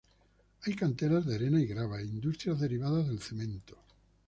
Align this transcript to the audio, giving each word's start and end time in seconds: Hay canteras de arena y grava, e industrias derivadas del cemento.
Hay 0.63 0.73
canteras 0.73 1.27
de 1.27 1.35
arena 1.35 1.61
y 1.61 1.67
grava, 1.67 1.99
e 2.01 2.05
industrias 2.05 2.59
derivadas 2.59 3.07
del 3.07 3.21
cemento. 3.21 3.77